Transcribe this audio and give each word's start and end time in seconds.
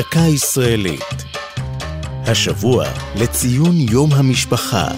דקה 0.00 0.20
ישראלית. 0.20 1.24
השבוע 2.26 2.84
לציון 3.16 3.76
יום 3.76 4.12
המשפחה. 4.12 4.88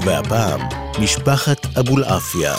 והפעם, 0.00 0.60
משפחת 1.02 1.66
אבולעפיה. 1.78 2.54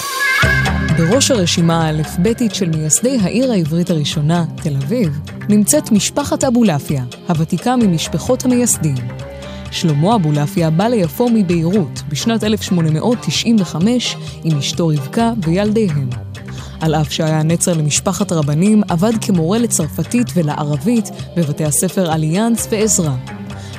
בראש 0.97 1.31
הרשימה 1.31 1.85
האלפביתית 1.85 2.55
של 2.55 2.69
מייסדי 2.69 3.17
העיר 3.21 3.51
העברית 3.51 3.89
הראשונה, 3.89 4.45
תל 4.63 4.75
אביב, 4.75 5.19
נמצאת 5.49 5.91
משפחת 5.91 6.43
אבולעפיה, 6.43 7.03
הוותיקה 7.27 7.75
ממשפחות 7.75 8.45
המייסדים. 8.45 9.07
שלמה 9.71 10.15
אבולעפיה 10.15 10.69
בא 10.69 10.87
ליפו 10.87 11.29
מביירות 11.33 12.01
בשנת 12.09 12.43
1895 12.43 14.15
עם 14.43 14.57
אשתו 14.57 14.87
רבקה 14.87 15.31
וילדיהם. 15.43 16.26
על 16.81 16.95
אף 16.95 17.11
שהיה 17.11 17.43
נצר 17.43 17.73
למשפחת 17.73 18.31
רבנים, 18.31 18.81
עבד 18.87 19.13
כמורה 19.21 19.57
לצרפתית 19.57 20.27
ולערבית 20.35 21.09
בבתי 21.37 21.65
הספר 21.65 22.13
אליאנס 22.13 22.67
ועזרא. 22.71 23.15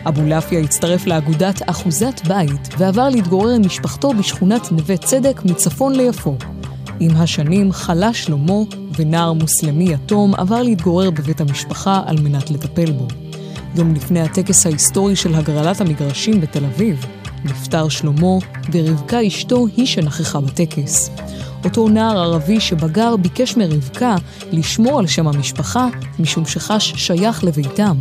אבולעפיה 0.09 0.61
הצטרף 0.61 1.07
לאגודת 1.07 1.61
אחוזת 1.66 2.21
בית 2.27 2.69
ועבר 2.79 3.09
להתגורר 3.09 3.55
עם 3.55 3.66
משפחתו 3.66 4.12
בשכונת 4.12 4.73
נווה 4.73 4.97
צדק 4.97 5.45
מצפון 5.45 5.95
ליפו. 5.95 6.37
עם 7.01 7.16
השנים 7.16 7.73
חלה 7.73 8.15
שלמה 8.15 8.55
ונער 8.97 9.33
מוסלמי 9.33 9.93
יתום 9.93 10.35
עבר 10.35 10.62
להתגורר 10.62 11.10
בבית 11.10 11.41
המשפחה 11.41 12.02
על 12.07 12.21
מנת 12.21 12.51
לטפל 12.51 12.93
בו. 12.93 13.09
יום 13.77 13.95
לפני 13.95 14.21
הטקס 14.21 14.66
ההיסטורי 14.66 15.16
של 15.16 15.35
הגרלת 15.35 15.80
המגרשים 15.80 16.41
בתל 16.41 16.65
אביב, 16.65 17.07
נפטר 17.45 17.88
שלמה 17.88 18.37
ורבקה 18.73 19.27
אשתו 19.27 19.66
היא 19.77 19.87
שנכחה 19.87 20.41
בטקס. 20.41 21.10
אותו 21.65 21.88
נער 21.88 22.19
ערבי 22.19 22.60
שבגר 22.60 23.16
ביקש 23.16 23.56
מרבקה 23.56 24.16
לשמור 24.52 24.98
על 24.98 25.06
שם 25.06 25.29
המשפחה 25.29 25.88
משום 26.19 26.46
שחש 26.46 26.93
שייך 26.96 27.45
לביתם. 27.45 27.96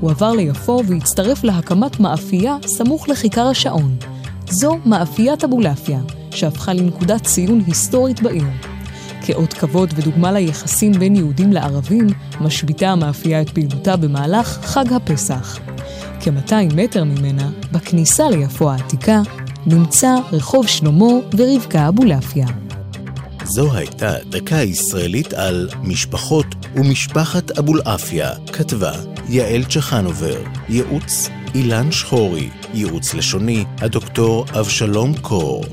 הוא 0.00 0.10
עבר 0.10 0.32
ליפו 0.32 0.82
והצטרף 0.86 1.44
להקמת 1.44 2.00
מאפייה 2.00 2.56
סמוך 2.66 3.08
לכיכר 3.08 3.46
השעון. 3.46 3.96
זו 4.50 4.78
מאפיית 4.86 5.44
אבולעפיה, 5.44 6.00
שהפכה 6.30 6.72
לנקודת 6.72 7.22
ציון 7.22 7.62
היסטורית 7.66 8.22
בעיר. 8.22 8.44
כאות 9.26 9.52
כבוד 9.52 9.92
ודוגמה 9.96 10.32
ליחסים 10.32 10.92
בין 10.92 11.16
יהודים 11.16 11.52
לערבים, 11.52 12.06
משביתה 12.40 12.88
המאפייה 12.88 13.42
את 13.42 13.50
פעילותה 13.50 13.96
במהלך 13.96 14.58
חג 14.62 14.92
הפסח. 14.92 15.58
כ-200 16.20 16.74
מטר 16.76 17.04
ממנה, 17.04 17.47
בכניסה 17.88 18.28
ליפו 18.28 18.70
העתיקה, 18.70 19.20
נמצא 19.66 20.14
רחוב 20.32 20.66
שלמה 20.66 21.06
ורבקה 21.38 21.88
אבולעפיה. 21.88 22.46
זו 23.44 23.74
הייתה 23.74 24.12
דקה 24.30 24.56
ישראלית 24.56 25.32
על 25.32 25.68
משפחות 25.82 26.46
ומשפחת 26.74 27.58
אבולעפיה, 27.58 28.30
כתבה 28.52 28.92
יעל 29.28 29.64
צ'חנובר, 29.64 30.40
ייעוץ 30.68 31.28
אילן 31.54 31.92
שחורי, 31.92 32.48
ייעוץ 32.74 33.14
לשוני 33.14 33.64
הדוקטור 33.80 34.44
אבשלום 34.60 35.14
קור. 35.22 35.64